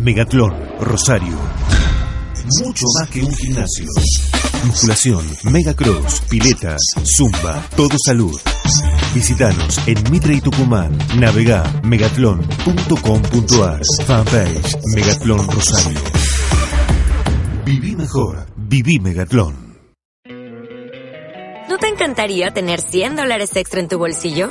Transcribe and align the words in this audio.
Megatlón, 0.00 0.54
Rosario. 0.80 1.36
Mucho 2.64 2.86
más 2.98 3.10
que 3.10 3.22
un 3.22 3.34
gimnasio. 3.34 3.86
Musculación, 4.64 5.22
megacross, 5.44 6.22
piletas, 6.22 6.80
zumba, 7.04 7.62
todo 7.76 7.96
salud. 8.02 8.40
Visítanos 9.14 9.78
en 9.86 10.10
Mitre 10.10 10.34
y 10.34 10.40
Tucumán. 10.40 10.96
Navega 11.18 11.82
megatlón.com.ar. 11.82 13.80
Fanpage 14.06 14.78
Megatlón 14.94 15.46
Rosario. 15.46 16.00
Viví 17.66 17.94
mejor. 17.94 18.46
Viví 18.56 18.98
Megatlón. 19.00 19.70
¿No 21.68 21.76
te 21.78 21.88
encantaría 21.88 22.52
tener 22.52 22.80
100 22.80 23.16
dólares 23.16 23.54
extra 23.54 23.80
en 23.80 23.88
tu 23.88 23.98
bolsillo? 23.98 24.50